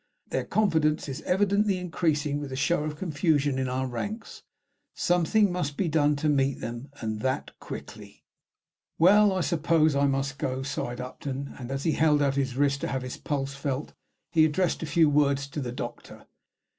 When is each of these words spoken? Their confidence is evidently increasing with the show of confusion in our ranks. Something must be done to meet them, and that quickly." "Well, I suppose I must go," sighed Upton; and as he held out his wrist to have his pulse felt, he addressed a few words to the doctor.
Their 0.29 0.45
confidence 0.45 1.07
is 1.07 1.21
evidently 1.27 1.77
increasing 1.77 2.39
with 2.39 2.49
the 2.49 2.55
show 2.55 2.83
of 2.85 2.95
confusion 2.97 3.59
in 3.59 3.69
our 3.69 3.85
ranks. 3.85 4.41
Something 4.95 5.51
must 5.51 5.77
be 5.77 5.87
done 5.87 6.15
to 6.15 6.27
meet 6.27 6.59
them, 6.59 6.89
and 7.01 7.19
that 7.19 7.51
quickly." 7.59 8.23
"Well, 8.97 9.31
I 9.31 9.41
suppose 9.41 9.95
I 9.95 10.07
must 10.07 10.39
go," 10.39 10.63
sighed 10.63 10.99
Upton; 10.99 11.53
and 11.59 11.69
as 11.69 11.83
he 11.83 11.91
held 11.91 12.19
out 12.23 12.33
his 12.33 12.57
wrist 12.57 12.81
to 12.81 12.87
have 12.87 13.03
his 13.03 13.17
pulse 13.17 13.53
felt, 13.53 13.93
he 14.31 14.43
addressed 14.43 14.81
a 14.81 14.87
few 14.87 15.07
words 15.07 15.45
to 15.49 15.61
the 15.61 15.71
doctor. 15.71 16.25